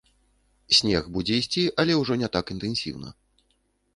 Снег 0.77 1.09
будзе 1.17 1.35
ісці, 1.41 1.65
але 1.83 1.97
ўжо 2.01 2.13
не 2.21 2.29
так 2.37 2.45
інтэнсіўна. 2.57 3.09